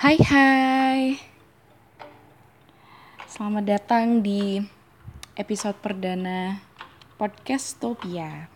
[0.00, 1.20] Hai hai
[3.28, 4.56] Selamat datang di
[5.36, 6.56] episode perdana
[7.20, 8.48] podcast Topia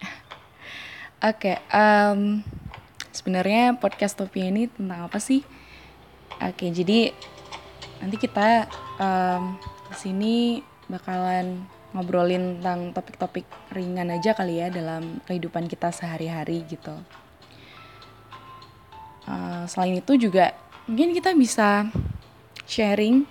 [1.28, 2.40] Oke, um,
[3.12, 5.44] sebenarnya podcast Topia ini tentang apa sih?
[6.40, 7.12] Oke, jadi
[8.00, 9.60] nanti kita um,
[9.92, 13.44] sini bakalan ngobrolin tentang topik-topik
[13.76, 16.96] ringan aja kali ya dalam kehidupan kita sehari-hari gitu.
[19.22, 20.50] Uh, selain itu juga
[20.90, 21.86] mungkin kita bisa
[22.66, 23.22] sharing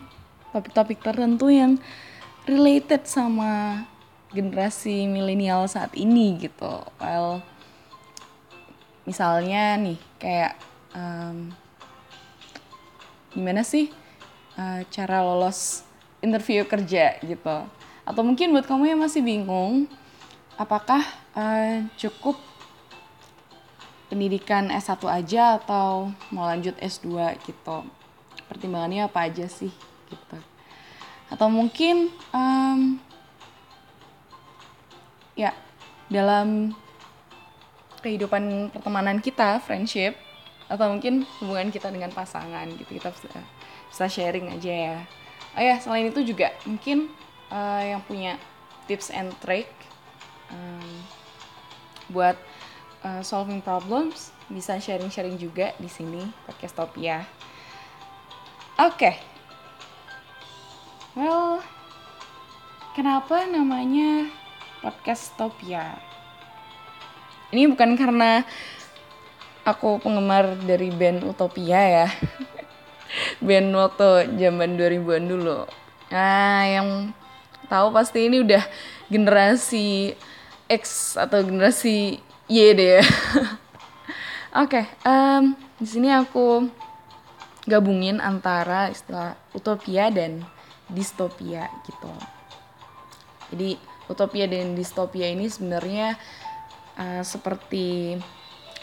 [0.55, 1.80] topik-topik tertentu yang
[2.48, 3.84] related sama
[4.31, 6.84] generasi milenial saat ini gitu.
[7.00, 7.44] Well,
[9.04, 10.54] misalnya nih kayak
[10.95, 11.52] um,
[13.36, 13.92] gimana sih
[14.55, 15.84] uh, cara lolos
[16.22, 17.58] interview kerja gitu
[18.02, 19.88] atau mungkin buat kamu yang masih bingung
[20.59, 21.02] apakah
[21.34, 22.38] uh, cukup
[24.12, 27.88] pendidikan S1 aja atau mau lanjut S2 gitu?
[28.52, 29.72] Pertimbangannya apa aja sih
[30.12, 30.38] gitu?
[31.31, 33.00] Atau mungkin um,
[35.40, 35.56] ya
[36.12, 36.76] dalam
[38.03, 40.20] kehidupan pertemanan kita friendship
[40.68, 43.40] atau mungkin hubungan kita dengan pasangan gitu kita bisa,
[43.88, 44.98] bisa sharing aja ya.
[45.56, 47.08] Oh ya selain itu juga mungkin
[47.48, 48.36] uh, yang punya
[48.92, 49.72] tips and trick
[50.52, 50.92] um,
[52.12, 52.36] buat
[53.05, 57.23] uh, solving problems bisa sharing-sharing juga di sini podcast Topia.
[58.81, 58.97] Oke.
[58.97, 59.16] Okay.
[61.11, 61.59] Well,
[62.95, 64.31] kenapa namanya
[64.79, 65.99] podcast Topia?
[67.52, 68.47] Ini bukan karena
[69.67, 72.07] aku penggemar dari band Utopia ya.
[73.45, 75.59] band waktu zaman 2000-an dulu.
[76.11, 76.89] Nah, yang
[77.67, 78.63] tahu pasti ini udah
[79.11, 80.16] generasi
[80.72, 82.99] X atau generasi Y deh.
[84.63, 84.83] Oke,
[85.80, 86.67] di sini aku
[87.63, 90.44] gabungin antara istilah utopia dan
[90.91, 92.11] distopia gitu.
[93.56, 93.79] Jadi
[94.11, 96.19] utopia dan distopia ini sebenarnya
[97.00, 98.19] uh, seperti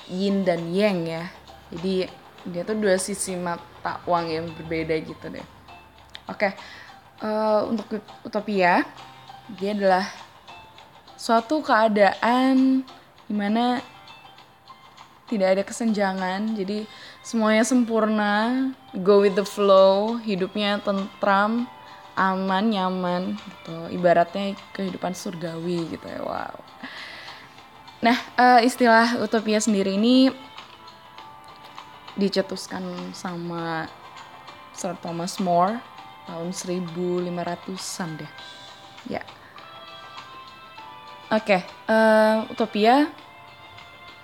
[0.09, 1.29] yin dan yang ya.
[1.69, 2.09] Jadi
[2.49, 5.45] dia tuh dua sisi mata uang yang berbeda gitu deh.
[6.25, 6.53] Oke, okay
[7.23, 8.87] uh, untuk utopia
[9.57, 10.05] dia adalah
[11.19, 12.85] suatu keadaan
[13.29, 13.85] di mana
[15.29, 16.89] tidak ada kesenjangan jadi
[17.21, 18.35] semuanya sempurna
[19.05, 21.69] go with the flow hidupnya tentram
[22.17, 26.57] aman nyaman gitu ibaratnya kehidupan surgawi gitu ya wow
[28.01, 30.33] nah uh, istilah utopia sendiri ini
[32.19, 32.83] dicetuskan
[33.15, 33.87] sama
[34.75, 35.79] Sir Thomas More
[36.27, 38.33] tahun 1500-an deh.
[39.07, 39.23] Ya.
[41.29, 43.13] Oke, okay, uh, eh, utopia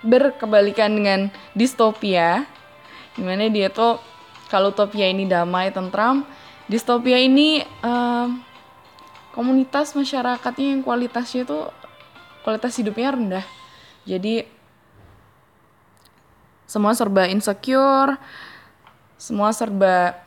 [0.01, 2.49] berkebalikan dengan distopia.
[3.13, 4.01] Gimana dia tuh
[4.49, 6.25] kalau utopia ini damai, tentram,
[6.65, 8.33] distopia ini uh,
[9.37, 11.69] komunitas masyarakatnya yang kualitasnya tuh
[12.41, 13.45] kualitas hidupnya rendah.
[14.09, 14.49] Jadi
[16.65, 18.17] semua serba insecure,
[19.21, 20.25] semua serba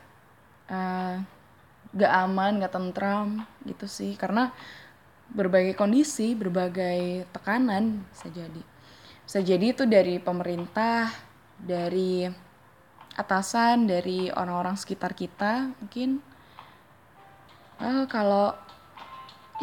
[0.71, 1.19] uh,
[1.91, 4.55] gak aman gak tentram gitu sih karena
[5.29, 8.61] berbagai kondisi berbagai tekanan bisa jadi.
[9.25, 11.13] Bisa jadi itu dari pemerintah
[11.59, 12.25] dari
[13.13, 16.21] atasan dari orang-orang sekitar kita mungkin.
[17.79, 18.51] Uh, kalau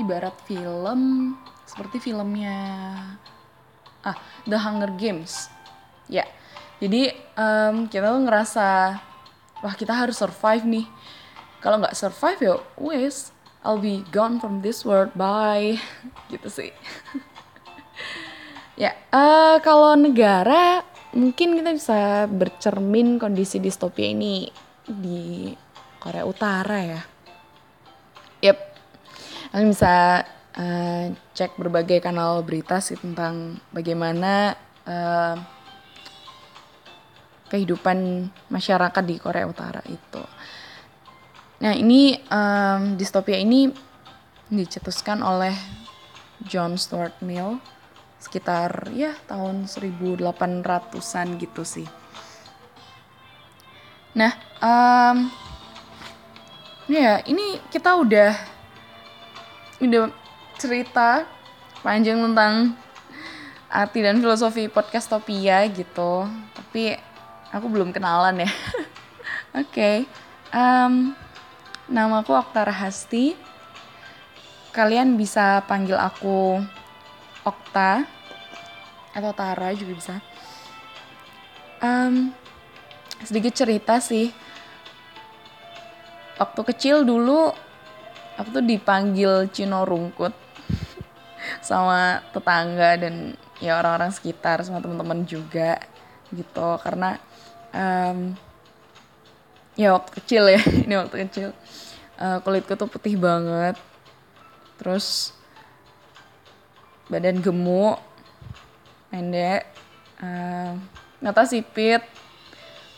[0.00, 1.34] ibarat film
[1.68, 2.56] seperti filmnya
[4.06, 4.16] ah
[4.46, 5.50] The Hunger Games.
[6.06, 6.24] Ya
[6.76, 8.66] jadi um, kita tuh ngerasa
[9.64, 10.86] wah kita harus survive nih.
[11.58, 13.35] Kalau nggak survive ya wes
[13.66, 15.10] I'll be gone from this world.
[15.18, 15.82] Bye.
[16.30, 16.70] Gitu sih.
[18.76, 20.84] Ya uh, kalau negara
[21.16, 24.52] mungkin kita bisa bercermin kondisi distopia ini
[24.84, 25.48] di
[25.96, 27.00] Korea Utara ya.
[28.44, 28.58] Yep.
[29.48, 30.28] Kalian bisa
[30.60, 35.40] uh, cek berbagai kanal berita sih tentang bagaimana uh,
[37.48, 40.20] kehidupan masyarakat di Korea Utara itu
[41.56, 43.72] Nah ini um, distopia ini
[44.52, 45.56] dicetuskan oleh
[46.44, 47.58] John Stuart Mill
[48.20, 51.86] sekitar ya tahun 1800-an gitu sih.
[54.16, 54.32] Nah,
[54.64, 55.28] um,
[56.88, 58.32] ya ini kita udah
[59.84, 60.08] udah
[60.56, 61.28] cerita
[61.84, 62.72] panjang tentang
[63.68, 66.24] arti dan filosofi podcast Topia gitu,
[66.56, 66.96] tapi
[67.52, 68.50] aku belum kenalan ya.
[69.60, 69.96] Oke, okay.
[70.56, 71.12] um,
[71.86, 73.38] Nama aku Okta Rahasti.
[74.74, 76.58] Kalian bisa panggil aku
[77.46, 78.02] Okta
[79.14, 80.14] atau Tara juga bisa.
[81.78, 82.34] Um,
[83.22, 84.34] sedikit cerita sih
[86.36, 87.48] waktu kecil dulu
[88.36, 90.34] aku tuh dipanggil Cino Rungkut
[91.68, 95.80] sama tetangga dan ya orang-orang sekitar sama teman-teman juga
[96.34, 97.16] gitu karena
[97.72, 98.36] um,
[99.76, 100.60] ya waktu kecil ya.
[100.84, 101.48] Ini waktu kecil.
[102.16, 103.76] Uh, kulitku tuh putih banget.
[104.80, 105.36] Terus
[107.06, 108.02] badan gemuk
[109.14, 109.62] pendek
[110.18, 110.74] uh,
[111.22, 112.02] mata sipit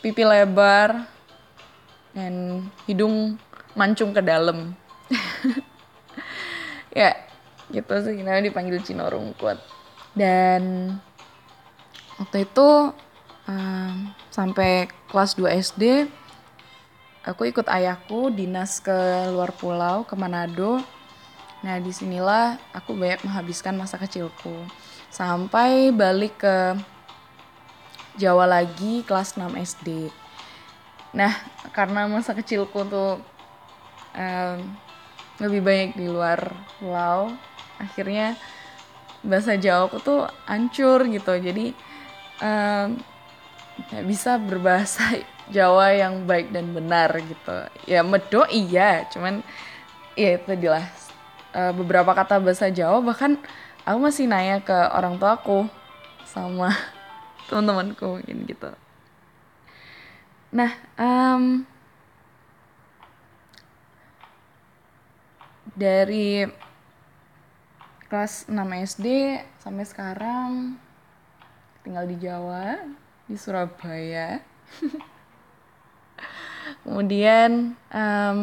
[0.01, 1.05] pipi lebar
[2.17, 3.37] dan hidung
[3.77, 4.73] mancung ke dalam.
[6.89, 7.13] Ya
[7.69, 8.17] gitu sih.
[8.17, 9.61] Dipanggil Cino Rungkut
[10.17, 10.97] dan
[12.17, 12.69] waktu itu
[13.45, 13.95] um,
[14.33, 15.83] sampai kelas 2 SD
[17.25, 18.95] aku ikut ayahku dinas ke
[19.31, 20.81] luar pulau ke Manado.
[21.59, 24.63] Nah di sinilah aku banyak menghabiskan masa kecilku.
[25.09, 26.77] Sampai balik ke
[28.19, 30.11] Jawa lagi kelas 6 SD
[31.09, 31.33] nah
[31.73, 33.17] karena masa kecilku tuh
[34.13, 34.57] um,
[35.41, 37.33] lebih banyak di luar pulau
[37.81, 38.37] akhirnya
[39.23, 41.33] bahasa Jawa aku tuh hancur gitu.
[41.39, 41.75] Jadi
[42.43, 42.99] um,
[44.07, 47.57] bisa berbahasa Jawa yang baik dan benar gitu.
[47.89, 49.41] Ya medo iya cuman
[50.13, 50.85] ya itu adalah
[51.53, 53.37] uh, beberapa kata bahasa Jawa bahkan
[53.85, 55.65] aku masih nanya ke orang tua aku
[56.29, 56.69] sama
[57.49, 58.69] teman-temanku gitu.
[60.53, 61.65] Nah um,
[65.73, 66.45] dari
[68.09, 68.57] kelas 6
[68.89, 70.49] SD sampai sekarang
[71.85, 72.81] tinggal di Jawa
[73.29, 74.41] di Surabaya
[76.83, 78.37] kemudian um,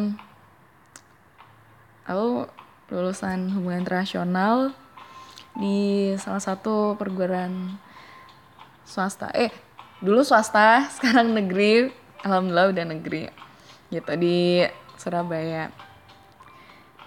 [2.07, 2.47] aku
[2.87, 4.71] lulusan hubungan internasional
[5.57, 7.75] di salah satu perguruan
[8.87, 9.27] swasta.
[9.35, 9.51] Eh
[9.99, 11.91] dulu swasta sekarang negeri.
[12.25, 13.29] Alhamdulillah udah negeri
[13.93, 14.65] gitu di
[14.97, 15.69] Surabaya.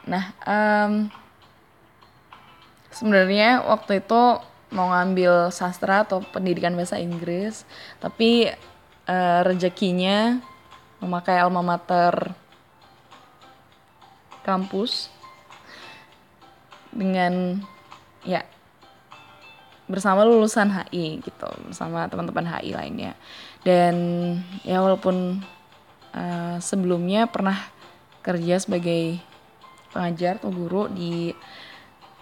[0.06, 1.10] Nah, um,
[2.94, 4.22] sebenarnya waktu itu
[4.70, 7.66] mau ngambil sastra atau pendidikan bahasa Inggris,
[7.98, 8.48] tapi
[9.10, 10.38] uh, rezekinya
[11.00, 12.32] memakai alma mater
[14.44, 15.08] kampus
[16.92, 17.60] dengan
[18.24, 18.44] ya
[19.90, 23.12] bersama lulusan HI gitu bersama teman-teman HI lainnya
[23.66, 23.94] dan
[24.62, 25.42] ya walaupun
[26.14, 27.58] uh, sebelumnya pernah
[28.22, 29.18] kerja sebagai
[29.90, 31.34] pengajar atau guru di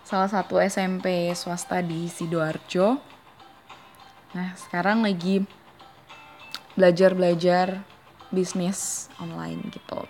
[0.08, 2.96] salah satu SMP swasta di Sidoarjo.
[4.32, 5.44] Nah, sekarang lagi
[6.72, 7.84] belajar-belajar
[8.28, 10.04] bisnis online gitu.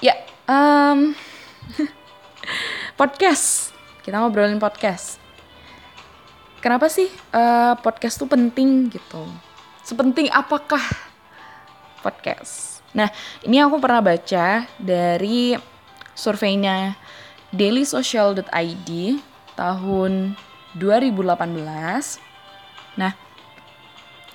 [0.00, 0.16] Ya,
[0.48, 1.12] um,
[3.00, 3.72] podcast.
[4.04, 5.18] Kita ngobrolin podcast.
[6.62, 9.22] Kenapa sih uh, podcast tuh penting gitu?
[9.86, 10.82] Sepenting apakah
[12.02, 12.82] podcast?
[12.96, 13.12] Nah,
[13.44, 15.54] ini aku pernah baca dari
[16.16, 16.96] surveinya
[17.52, 18.90] dailysocial.id
[19.54, 20.34] tahun
[20.74, 22.98] 2018.
[23.00, 23.12] Nah,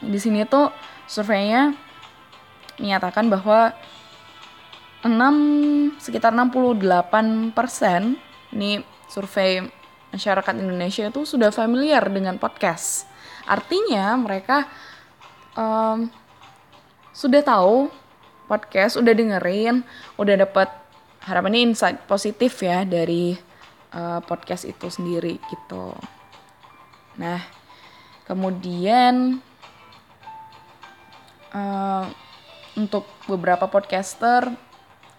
[0.01, 0.69] di sini tuh
[1.12, 1.75] surveinya
[2.80, 3.75] menyatakan bahwa
[5.04, 8.16] 6 sekitar 68 persen
[8.56, 8.80] ini
[9.12, 9.60] survei
[10.16, 13.04] masyarakat Indonesia itu sudah familiar dengan podcast.
[13.44, 14.71] Artinya mereka
[15.59, 16.07] um,
[17.12, 17.92] sudah tahu
[18.47, 19.83] podcast udah dengerin
[20.19, 20.68] udah dapat
[21.24, 23.35] harapannya insight positif ya dari
[23.95, 25.95] uh, podcast itu sendiri gitu
[27.16, 27.40] nah
[28.28, 29.40] kemudian
[31.56, 32.06] uh,
[32.76, 34.52] untuk beberapa podcaster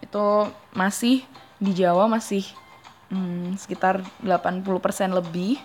[0.01, 0.27] itu
[0.75, 1.23] masih
[1.61, 2.43] di Jawa masih
[3.07, 4.65] hmm, sekitar 80%
[5.13, 5.61] lebih.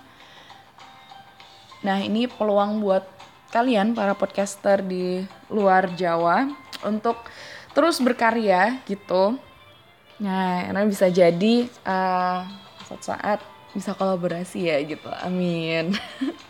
[1.83, 3.03] Nah ini peluang buat
[3.49, 6.47] kalian para podcaster di luar Jawa
[6.85, 7.19] untuk
[7.73, 9.41] terus berkarya gitu.
[10.23, 12.45] Nah karena bisa jadi uh,
[12.87, 13.41] suatu saat
[13.73, 15.09] bisa kolaborasi ya gitu.
[15.25, 15.97] Amin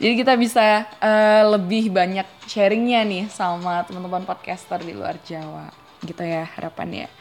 [0.00, 5.68] jadi kita bisa uh, lebih banyak sharingnya nih sama teman-teman podcaster di luar Jawa
[6.00, 7.12] gitu ya harapannya.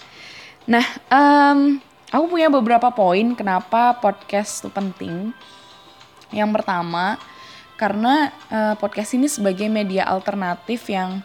[0.64, 5.36] Nah um, aku punya beberapa poin kenapa podcast itu penting.
[6.32, 7.20] Yang pertama
[7.76, 11.20] karena uh, podcast ini sebagai media alternatif yang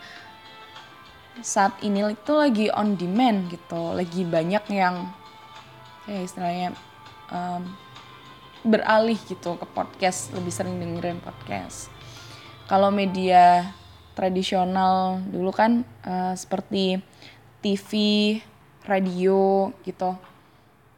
[1.38, 3.94] saat ini itu lagi on demand gitu.
[3.94, 5.06] Lagi banyak yang
[6.10, 6.74] ya istilahnya
[7.30, 7.83] um,
[8.64, 11.92] beralih gitu ke podcast lebih sering dengerin podcast
[12.66, 13.72] kalau media
[14.16, 16.98] tradisional dulu kan uh, seperti
[17.60, 17.90] TV
[18.88, 20.16] radio gitu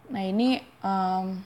[0.07, 1.43] nah ini um,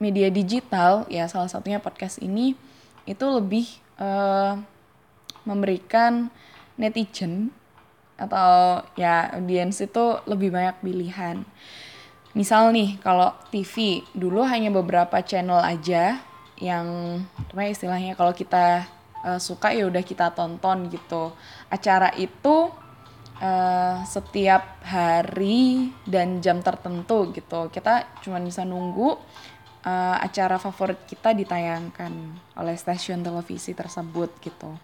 [0.00, 2.56] media digital ya salah satunya podcast ini
[3.04, 3.68] itu lebih
[4.00, 4.56] uh,
[5.46, 6.28] memberikan
[6.76, 7.54] netizen
[8.16, 11.44] atau ya audiens itu lebih banyak pilihan.
[12.36, 16.20] Misal nih kalau TV dulu hanya beberapa channel aja
[16.60, 16.84] yang
[17.40, 18.84] apa ya istilahnya kalau kita
[19.24, 21.32] uh, suka ya udah kita tonton gitu.
[21.72, 22.68] Acara itu
[23.40, 27.72] uh, setiap hari dan jam tertentu gitu.
[27.72, 29.16] Kita cuma bisa nunggu
[29.88, 32.12] uh, acara favorit kita ditayangkan
[32.60, 34.76] oleh stasiun televisi tersebut gitu.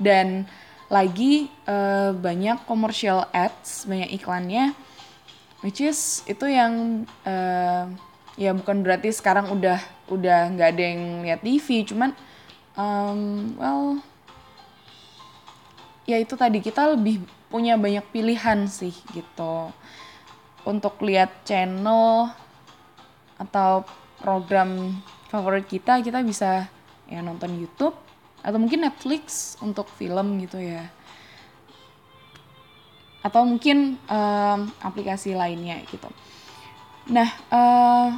[0.00, 0.48] Dan
[0.88, 4.72] lagi uh, banyak commercial ads, banyak iklannya,
[5.62, 7.90] which is itu yang uh,
[8.38, 12.14] ya bukan berarti sekarang udah udah nggak ada yang lihat TV, cuman
[12.78, 13.98] um, well
[16.08, 19.72] ya itu tadi kita lebih punya banyak pilihan sih gitu.
[20.68, 22.28] Untuk lihat channel
[23.40, 23.86] atau
[24.20, 24.98] program
[25.30, 26.66] favorit kita kita bisa
[27.08, 27.94] ya nonton YouTube
[28.42, 30.90] atau mungkin Netflix untuk film gitu ya
[33.28, 36.08] atau mungkin um, aplikasi lainnya gitu.
[37.12, 38.08] Nah uh,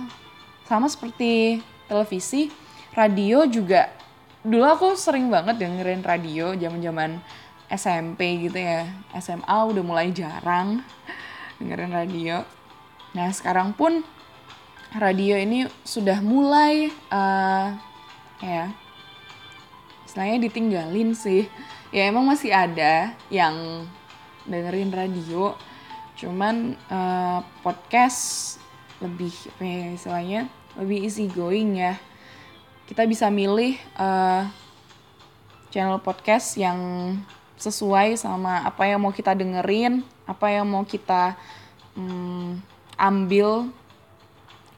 [0.71, 1.59] sama seperti
[1.91, 2.47] televisi
[2.95, 3.91] radio juga.
[4.41, 7.11] Dulu aku sering banget dengerin radio zaman zaman
[7.67, 8.87] SMP gitu ya.
[9.19, 10.81] SMA udah mulai jarang
[11.59, 12.47] dengerin radio.
[13.13, 14.07] Nah sekarang pun
[14.95, 17.75] radio ini sudah mulai uh,
[18.43, 18.71] ya
[20.07, 21.47] istilahnya ditinggalin sih.
[21.91, 23.87] Ya emang masih ada yang
[24.51, 25.55] dengerin radio.
[26.19, 28.59] Cuman uh, podcast
[29.01, 30.41] lebih apa ya istilahnya
[30.77, 31.97] lebih easy going ya.
[32.91, 34.51] Kita bisa milih uh,
[35.71, 36.77] channel podcast yang
[37.55, 41.37] sesuai sama apa yang mau kita dengerin apa yang mau kita
[41.93, 42.57] um,
[42.97, 43.69] ambil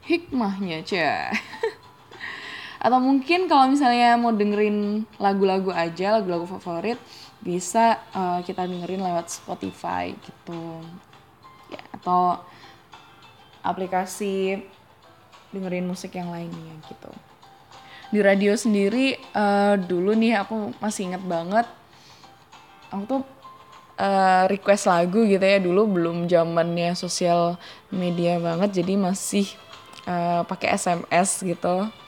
[0.03, 1.31] hikmahnya cah
[2.83, 6.99] atau mungkin kalau misalnya mau dengerin lagu-lagu aja lagu-lagu favorit
[7.39, 10.83] bisa uh, kita dengerin lewat Spotify gitu.
[11.71, 12.43] Ya atau
[13.63, 14.59] aplikasi
[15.55, 17.11] dengerin musik yang lainnya gitu.
[18.11, 21.65] Di radio sendiri uh, dulu nih aku masih inget banget
[22.91, 23.21] aku tuh
[23.95, 25.55] uh, request lagu gitu ya.
[25.63, 27.55] Dulu belum zamannya sosial
[27.95, 29.47] media banget jadi masih
[30.03, 32.02] uh, pakai SMS gitu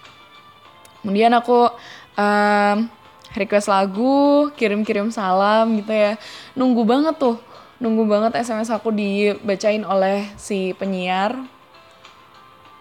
[1.05, 1.69] kemudian aku
[2.17, 2.89] um,
[3.37, 6.17] request lagu kirim-kirim salam gitu ya.
[6.57, 7.37] Nunggu banget tuh
[7.77, 11.37] nunggu banget SMS aku dibacain oleh si penyiar.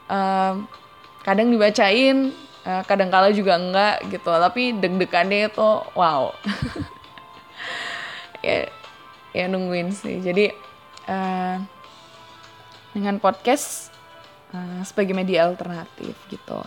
[0.08, 0.64] Um,
[1.20, 2.32] kadang dibacain
[2.64, 4.32] uh, kadang kala juga enggak gitu.
[4.32, 6.32] Tapi deg-degannya itu wow.
[8.44, 8.68] Ya
[9.32, 10.20] ya nungguin sih.
[10.20, 10.52] Jadi
[11.08, 11.56] uh,
[12.92, 13.88] dengan podcast
[14.52, 16.60] uh, sebagai media alternatif gitu.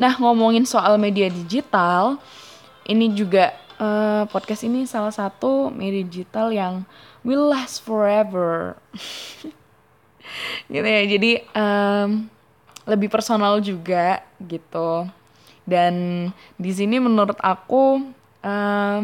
[0.00, 2.18] Nah ngomongin soal media digital,
[2.88, 6.82] ini juga uh, podcast ini salah satu media digital yang
[7.22, 8.74] will last forever.
[10.72, 12.30] gitu ya, jadi um,
[12.88, 15.06] lebih personal juga gitu.
[15.62, 16.26] Dan
[16.58, 18.10] di sini menurut aku
[18.42, 19.02] um,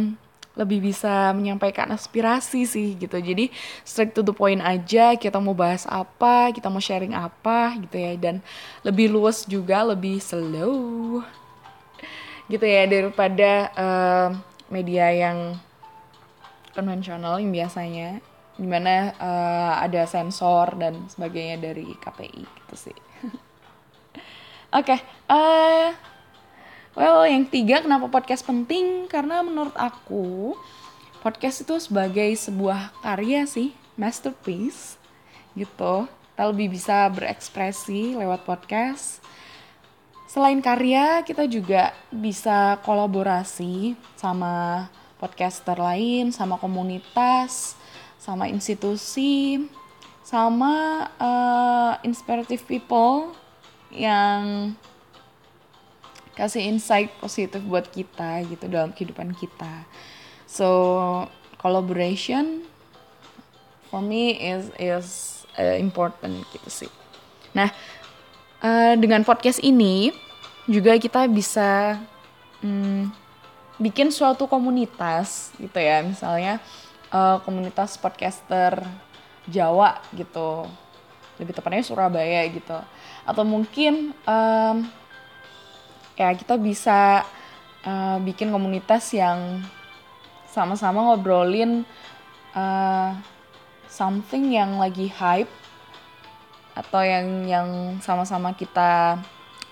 [0.56, 3.20] lebih bisa menyampaikan aspirasi sih gitu.
[3.20, 3.52] Jadi
[3.84, 8.12] straight to the point aja kita mau bahas apa kita mau sharing apa gitu ya.
[8.16, 8.40] Dan
[8.80, 11.20] lebih luas juga lebih slow
[12.48, 14.28] gitu ya daripada uh,
[14.72, 15.58] media yang
[16.72, 18.20] konvensional yang biasanya
[18.56, 22.96] di mana uh, ada sensor dan sebagainya dari KPI gitu sih.
[24.76, 24.98] Oke okay,
[25.28, 26.15] uh, eh,
[26.96, 29.04] Well, yang tiga kenapa podcast penting?
[29.04, 30.56] Karena menurut aku
[31.20, 34.96] podcast itu sebagai sebuah karya sih, masterpiece
[35.52, 36.08] gitu.
[36.08, 39.20] Kita lebih bisa berekspresi lewat podcast.
[40.24, 44.88] Selain karya, kita juga bisa kolaborasi sama
[45.20, 47.76] podcaster lain, sama komunitas,
[48.16, 49.68] sama institusi,
[50.24, 53.36] sama uh, inspirative people
[53.92, 54.72] yang
[56.36, 59.88] kasih insight positif buat kita gitu dalam kehidupan kita.
[60.44, 60.68] So
[61.56, 62.62] collaboration
[63.88, 65.08] for me is is
[65.56, 66.92] uh, important gitu sih.
[67.56, 67.72] Nah
[68.60, 70.12] uh, dengan podcast ini
[70.68, 71.96] juga kita bisa
[72.60, 73.08] um,
[73.80, 76.04] bikin suatu komunitas gitu ya.
[76.04, 76.60] Misalnya
[77.08, 78.84] uh, komunitas podcaster
[79.48, 80.68] Jawa gitu.
[81.40, 82.76] Lebih tepatnya Surabaya gitu.
[83.24, 84.84] Atau mungkin um,
[86.16, 87.22] ya kita bisa
[87.84, 89.60] uh, bikin komunitas yang
[90.48, 91.84] sama-sama ngobrolin
[92.56, 93.12] uh,
[93.86, 95.52] something yang lagi hype
[96.76, 97.68] atau yang yang
[98.00, 99.20] sama-sama kita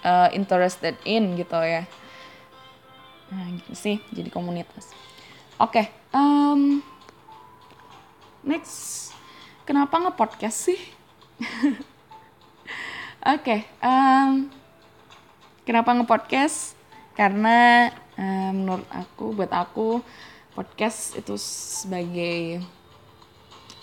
[0.04, 1.88] uh, interested in gitu ya.
[3.32, 4.92] Nah gitu sih jadi komunitas.
[5.56, 6.84] Oke okay, um,
[8.44, 9.12] next.
[9.64, 10.80] Kenapa nge-podcast sih?
[13.24, 14.52] Oke okay, um,
[15.64, 16.76] kenapa nge-podcast?
[17.16, 20.04] Karena um, menurut aku buat aku
[20.54, 22.62] podcast itu sebagai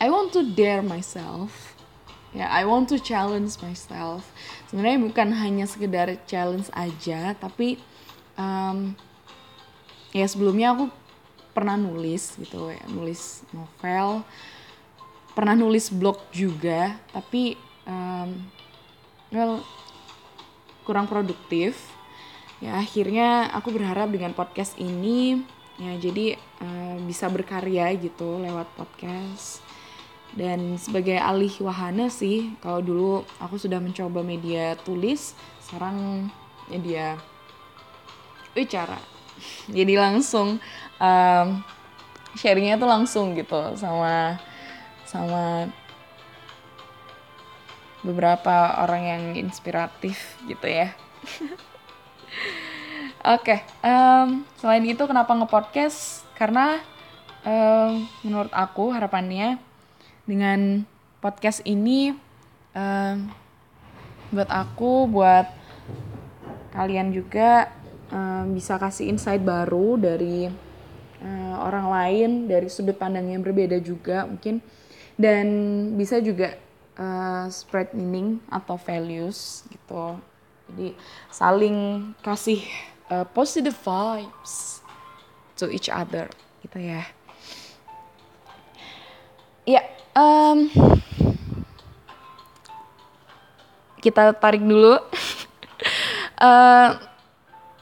[0.02, 1.76] I want to dare myself.
[2.32, 4.24] Ya yeah, I want to challenge myself.
[4.72, 7.76] Sebenarnya bukan hanya sekedar challenge aja tapi
[8.40, 8.96] um,
[10.16, 10.88] ya sebelumnya aku
[11.52, 14.24] pernah nulis gitu ya nulis novel
[15.36, 18.30] pernah nulis blog juga tapi um,
[19.32, 19.60] well
[20.92, 21.80] kurang produktif.
[22.60, 25.40] Ya akhirnya aku berharap dengan podcast ini
[25.80, 29.64] ya jadi uh, bisa berkarya gitu lewat podcast.
[30.36, 35.32] Dan sebagai alih wahana sih kalau dulu aku sudah mencoba media tulis
[35.64, 36.28] sekarang
[36.68, 37.16] media
[38.52, 39.00] bicara.
[39.76, 40.60] Jadi langsung
[41.00, 41.48] um,
[42.36, 44.40] sharingnya tuh langsung gitu sama
[45.04, 45.68] sama
[48.02, 50.94] beberapa orang yang inspiratif gitu ya.
[53.22, 56.26] Oke, okay, um, selain itu kenapa ngepodcast?
[56.34, 56.82] Karena
[57.46, 59.62] um, menurut aku harapannya
[60.26, 60.90] dengan
[61.22, 62.18] podcast ini
[62.74, 63.30] um,
[64.34, 65.46] buat aku, buat
[66.74, 67.70] kalian juga
[68.10, 70.50] um, bisa kasih insight baru dari
[71.22, 74.64] uh, orang lain dari sudut pandang yang berbeda juga mungkin
[75.20, 75.46] dan
[76.00, 76.58] bisa juga
[77.02, 80.22] uh, spread meaning atau values gitu.
[80.72, 80.94] Jadi
[81.34, 82.62] saling kasih
[83.10, 84.86] uh, positive vibes
[85.58, 86.30] to each other
[86.62, 87.04] gitu ya.
[89.66, 89.82] Ya
[90.14, 90.70] um,
[94.00, 95.02] kita tarik dulu.
[96.38, 96.98] Uh,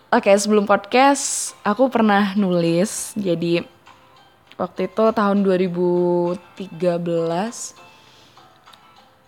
[0.09, 3.13] Oke, okay, sebelum podcast, aku pernah nulis.
[3.13, 3.61] Jadi
[4.57, 6.33] waktu itu tahun 2013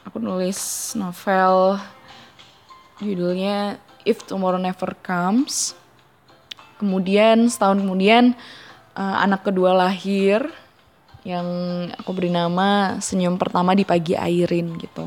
[0.06, 1.78] aku nulis novel
[3.02, 5.78] judulnya If Tomorrow Never Comes.
[6.82, 8.34] Kemudian setahun kemudian
[8.98, 10.50] uh, anak kedua lahir
[11.22, 11.46] yang
[12.02, 15.06] aku beri nama senyum pertama di pagi airin gitu.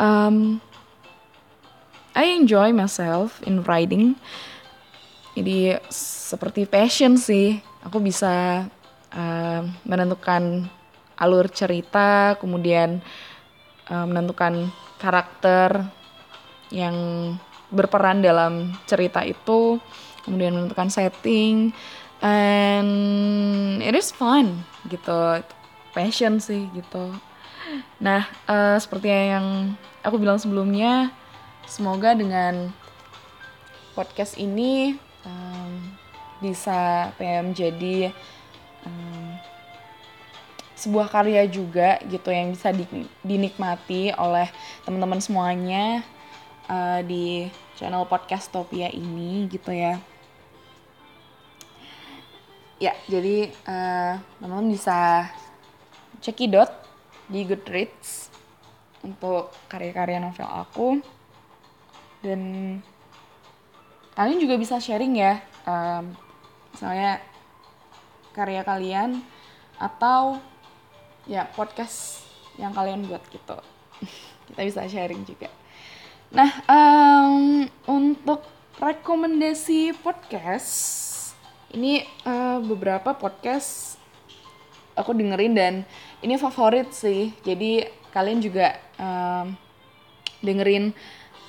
[0.00, 0.60] Um,
[2.16, 4.16] I enjoy myself in writing.
[5.36, 8.64] Jadi seperti passion sih aku bisa
[9.12, 10.64] uh, menentukan
[11.16, 13.00] alur cerita, kemudian
[13.88, 14.68] uh, menentukan
[15.00, 15.84] karakter
[16.72, 16.96] yang
[17.72, 19.80] berperan dalam cerita itu,
[20.22, 21.72] kemudian menentukan setting,
[22.22, 22.90] and
[23.82, 25.42] it is fun gitu,
[25.92, 27.12] passion sih gitu.
[27.98, 29.74] Nah, uh, seperti yang
[30.06, 31.10] aku bilang sebelumnya,
[31.66, 32.70] semoga dengan
[33.98, 34.94] podcast ini
[35.26, 35.70] um,
[36.38, 38.12] bisa PM jadi
[38.86, 39.55] um,
[40.76, 42.84] sebuah karya juga gitu yang bisa di,
[43.24, 44.52] dinikmati oleh
[44.84, 46.04] teman-teman semuanya
[46.68, 47.48] uh, di
[47.80, 49.96] channel podcast Topia ini gitu ya.
[52.76, 55.32] Ya, jadi uh, teman-teman bisa
[56.20, 56.68] cekidot
[57.26, 58.28] di Goodreads
[59.00, 60.88] untuk karya-karya novel aku
[62.20, 62.40] dan
[64.18, 66.10] kalian juga bisa sharing ya um,
[66.74, 67.22] misalnya
[68.34, 69.22] karya kalian
[69.76, 70.40] atau
[71.26, 72.22] ya podcast
[72.56, 73.58] yang kalian buat gitu.
[74.50, 75.50] Kita bisa sharing juga.
[76.30, 78.46] Nah um, untuk
[78.78, 80.70] rekomendasi podcast
[81.74, 83.98] ini uh, beberapa podcast
[84.96, 85.74] aku dengerin dan
[86.22, 87.34] ini favorit sih.
[87.44, 87.84] Jadi
[88.14, 89.52] kalian juga um,
[90.40, 90.94] dengerin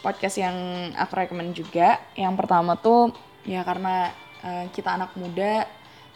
[0.02, 0.58] podcast yang
[0.98, 2.02] aku rekomend juga.
[2.18, 3.14] Yang pertama tuh
[3.48, 4.12] ya karena
[4.44, 5.64] uh, kita anak muda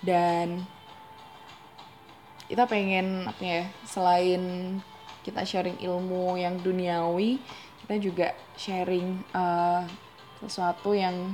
[0.04, 0.66] dan
[2.52, 4.44] kita pengen apa ya selain
[5.24, 7.40] kita sharing ilmu yang duniawi
[7.88, 8.28] kita juga
[8.60, 9.88] sharing uh,
[10.44, 11.32] sesuatu yang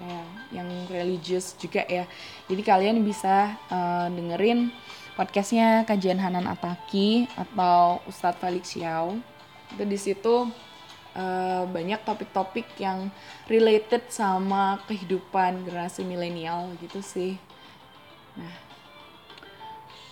[0.00, 0.24] ya
[0.56, 2.08] yang religius juga ya
[2.48, 4.72] jadi kalian bisa uh, dengerin
[5.20, 9.20] podcastnya kajian Hanan Ataki atau Ustadz Felix Xiao
[9.76, 10.48] itu di situ
[11.12, 13.12] uh, banyak topik-topik yang
[13.52, 17.36] related sama kehidupan generasi milenial gitu sih.
[18.36, 18.71] Nah,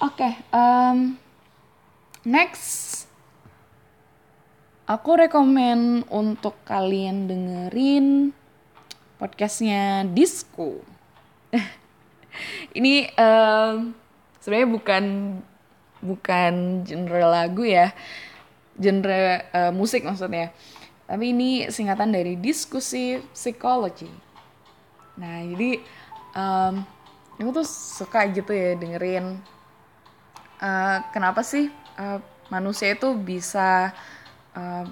[0.00, 1.14] oke, okay, um,
[2.24, 3.06] next
[4.88, 8.32] aku rekomen untuk kalian dengerin
[9.20, 10.80] podcastnya Disco.
[12.78, 13.94] Ini um,
[14.40, 15.04] sebenarnya bukan
[16.00, 16.52] bukan
[16.88, 17.92] genre lagu ya,
[18.80, 20.56] genre uh, musik maksudnya
[21.10, 24.06] tapi ini singkatan dari diskusi psikologi.
[25.18, 25.82] nah jadi
[26.38, 26.86] um,
[27.34, 29.42] aku tuh suka gitu ya dengerin
[30.60, 32.20] uh, kenapa sih uh,
[32.52, 33.90] manusia itu bisa
[34.54, 34.84] uh,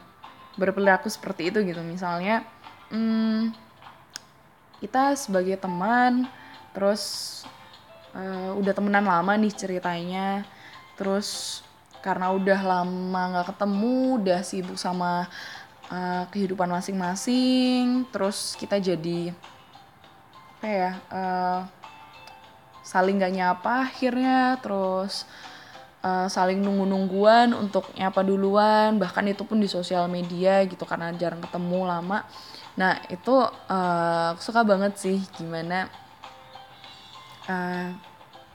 [0.59, 1.81] berperilaku seperti itu gitu?
[1.85, 2.43] Misalnya
[2.91, 3.53] um,
[4.83, 6.27] kita sebagai teman
[6.73, 7.03] terus
[8.15, 10.47] uh, udah temenan lama nih ceritanya
[10.99, 11.61] terus
[11.99, 15.27] karena udah lama nggak ketemu udah sibuk sama
[15.91, 19.35] uh, kehidupan masing-masing terus kita jadi
[20.59, 21.61] apa ya uh,
[22.83, 25.23] saling gak nyapa akhirnya terus
[26.03, 31.43] uh, saling nunggu-nungguan untuk nyapa duluan bahkan itu pun di sosial media gitu karena jarang
[31.43, 32.25] ketemu lama.
[32.79, 33.35] Nah itu
[33.71, 35.91] uh, suka banget sih gimana
[37.51, 37.91] uh,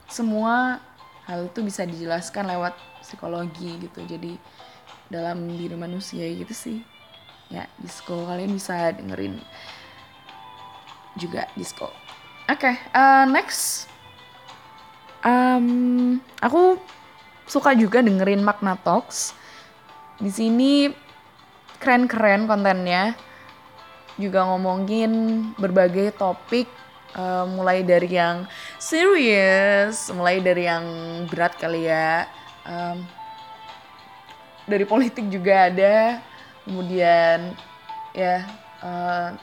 [0.08, 0.80] semua
[1.28, 4.04] hal itu bisa dijelaskan lewat psikologi gitu.
[4.08, 4.40] Jadi
[5.12, 6.80] dalam diri manusia gitu sih.
[7.52, 9.38] Ya disco kalian bisa dengerin
[11.20, 11.92] juga disco.
[12.50, 13.92] Oke okay, uh, next.
[15.24, 16.76] Um, aku
[17.48, 19.36] suka juga dengerin Magna Talks.
[20.20, 20.92] Di sini
[21.82, 23.16] keren-keren kontennya.
[24.14, 26.70] Juga ngomongin berbagai topik
[27.18, 28.46] uh, mulai dari yang
[28.78, 30.86] serius mulai dari yang
[31.34, 32.30] berat kali ya.
[32.62, 33.02] Um,
[34.70, 36.22] dari politik juga ada.
[36.64, 37.58] Kemudian
[38.14, 38.46] ya
[38.86, 39.34] uh,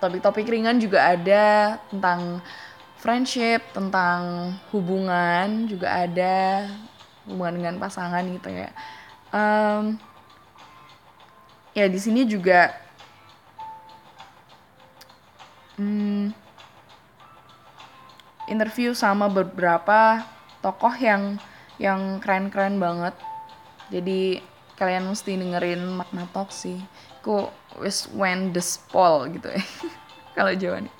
[0.00, 2.40] topik-topik ringan juga ada tentang
[2.98, 6.64] friendship tentang hubungan juga ada
[7.26, 8.70] hubungan dengan pasangan gitu ya.
[9.34, 9.98] Um,
[11.74, 12.70] ya di sini juga
[15.80, 16.30] hmm,
[18.48, 20.22] interview sama beberapa
[20.62, 21.36] tokoh yang
[21.80, 23.14] yang keren-keren banget.
[23.90, 24.40] Jadi
[24.78, 26.78] kalian mesti dengerin makna talk sih.
[27.24, 27.48] Ku
[27.80, 29.62] wis when the spoil gitu ya.
[30.36, 30.94] Kalau Jawa nih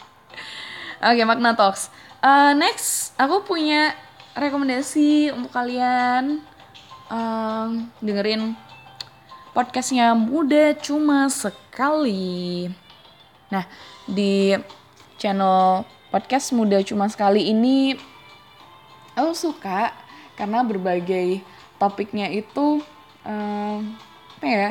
[1.05, 1.93] oke okay, makna talks.
[2.25, 3.93] Uh, next aku punya
[4.35, 6.43] rekomendasi untuk kalian
[7.07, 8.59] um, dengerin
[9.55, 12.67] podcastnya muda cuma sekali.
[13.47, 13.63] Nah
[14.11, 14.59] di
[15.17, 17.95] channel podcast muda cuma sekali ini
[19.15, 19.95] aku suka
[20.35, 21.39] karena berbagai
[21.79, 22.83] topiknya itu
[23.23, 23.79] uh,
[24.39, 24.71] apa ya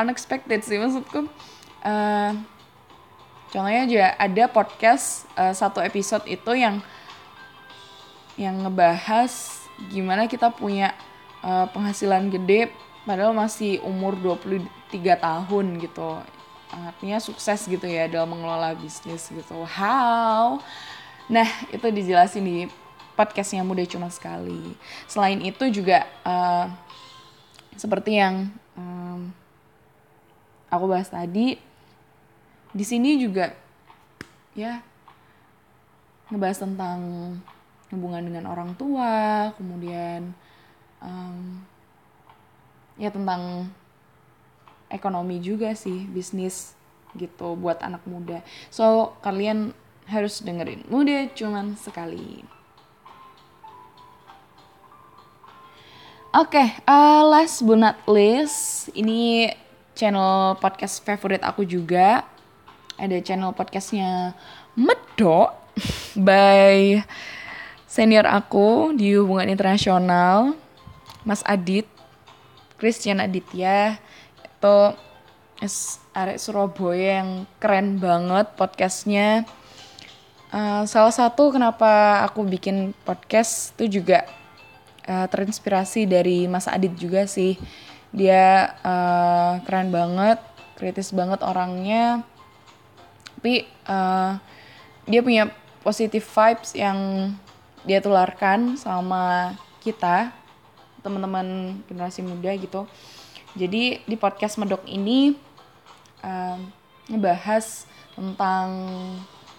[0.00, 1.28] unexpected sih maksudku.
[1.84, 2.32] Uh,
[3.52, 6.80] contohnya aja ada podcast uh, satu episode itu yang
[8.34, 10.94] yang ngebahas gimana kita punya
[11.42, 12.70] uh, penghasilan gede
[13.04, 14.66] padahal masih umur 23
[15.18, 16.18] tahun gitu.
[16.74, 19.62] Artinya sukses gitu ya dalam mengelola bisnis gitu.
[19.62, 20.58] How?
[21.30, 22.58] Nah itu dijelasin di
[23.14, 24.74] podcastnya mudah cuma sekali.
[25.06, 26.66] Selain itu juga uh,
[27.78, 29.30] seperti yang um,
[30.70, 31.58] aku bahas tadi
[32.74, 33.54] di sini juga
[34.58, 34.82] ya
[36.30, 36.98] ngebahas tentang
[37.94, 40.34] hubungan dengan orang tua kemudian
[40.98, 41.62] um,
[42.98, 43.70] ya tentang
[44.90, 46.74] ekonomi juga sih bisnis
[47.14, 48.42] gitu buat anak muda.
[48.70, 49.74] So kalian
[50.06, 50.84] harus dengerin.
[50.90, 52.42] Muda cuman sekali.
[56.34, 59.54] Oke, okay, uh, last but not least, ini
[59.94, 62.26] channel podcast favorit aku juga.
[62.98, 64.34] Ada channel podcastnya
[64.74, 65.54] Medok
[66.26, 66.98] by
[67.94, 70.58] senior aku di hubungan internasional,
[71.22, 71.86] Mas Adit,
[72.74, 74.02] Christian Aditya.
[74.42, 74.98] Itu
[76.10, 79.46] arek Surabaya yang keren banget podcastnya.
[80.50, 84.26] Uh, salah satu kenapa aku bikin podcast itu juga
[85.06, 87.54] uh, terinspirasi dari Mas Adit juga sih.
[88.10, 90.42] Dia uh, keren banget,
[90.74, 92.26] kritis banget orangnya.
[93.38, 94.34] Tapi uh,
[95.06, 95.46] dia punya
[95.86, 97.30] positive vibes yang
[97.84, 99.52] dia tularkan sama
[99.84, 100.32] kita,
[101.04, 102.88] teman-teman generasi muda gitu.
[103.54, 105.36] Jadi di podcast Medok ini
[106.24, 106.58] uh,
[107.08, 108.68] ngebahas tentang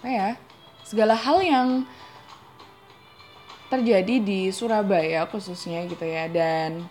[0.02, 0.30] apa ya?
[0.86, 1.68] segala hal yang
[3.66, 6.86] terjadi di Surabaya khususnya gitu ya dan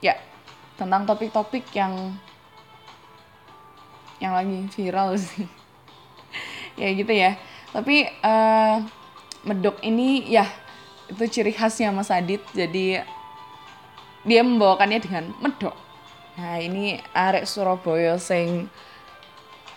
[0.00, 0.16] ya
[0.80, 2.16] tentang topik-topik yang
[4.16, 5.44] yang lagi viral sih
[6.80, 7.36] ya gitu ya
[7.76, 8.80] tapi uh,
[9.44, 10.48] medok ini ya
[11.08, 13.04] itu ciri khasnya Mas Adit jadi
[14.24, 15.76] dia membawakannya dengan medok
[16.34, 18.66] nah ini arek Surabaya sing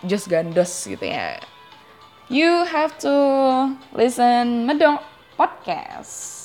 [0.02, 1.38] just gandos gitu ya
[2.32, 3.12] you have to
[3.94, 5.04] listen medok
[5.38, 6.42] podcast.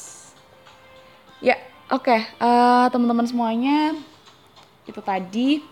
[1.42, 1.58] Ya,
[1.90, 2.30] oke, okay.
[2.38, 3.98] uh, eh, teman-teman semuanya,
[4.86, 5.66] itu tadi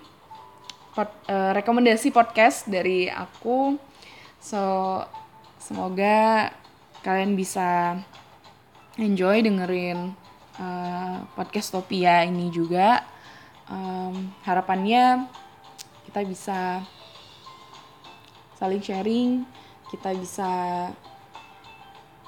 [0.98, 3.78] pod, uh, rekomendasi podcast dari aku.
[4.42, 4.58] So,
[5.62, 6.50] Semoga
[7.02, 7.98] kalian bisa
[8.98, 10.14] enjoy dengerin
[10.62, 13.06] uh, podcast Topia ini juga.
[13.72, 15.32] Um, harapannya
[16.06, 16.84] kita bisa
[18.60, 19.48] saling sharing,
[19.90, 20.52] kita bisa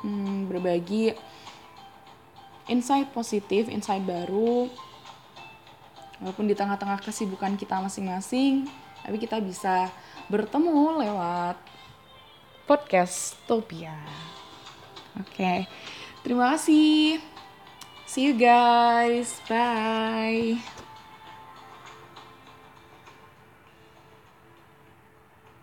[0.01, 1.13] um, berbagi
[2.71, 4.71] insight positif, insight baru.
[6.23, 8.65] Walaupun di tengah-tengah kesibukan kita masing-masing,
[9.03, 9.91] tapi kita bisa
[10.31, 11.59] bertemu lewat
[12.63, 13.99] podcast Topia.
[15.21, 15.59] Oke, okay.
[16.25, 17.21] terima kasih.
[18.09, 19.41] See you guys.
[19.49, 20.72] Bye.